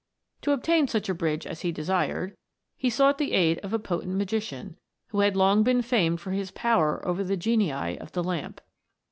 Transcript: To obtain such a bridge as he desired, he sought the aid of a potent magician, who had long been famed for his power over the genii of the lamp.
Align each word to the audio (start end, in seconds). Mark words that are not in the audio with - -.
To 0.41 0.51
obtain 0.51 0.87
such 0.87 1.09
a 1.09 1.13
bridge 1.13 1.45
as 1.45 1.61
he 1.61 1.71
desired, 1.71 2.35
he 2.75 2.89
sought 2.89 3.19
the 3.19 3.33
aid 3.33 3.59
of 3.59 3.71
a 3.71 3.77
potent 3.77 4.15
magician, 4.15 4.77
who 5.09 5.19
had 5.19 5.35
long 5.35 5.61
been 5.61 5.83
famed 5.83 6.21
for 6.21 6.31
his 6.31 6.49
power 6.49 7.07
over 7.07 7.23
the 7.23 7.37
genii 7.37 7.99
of 7.99 8.11
the 8.13 8.23
lamp. 8.23 8.61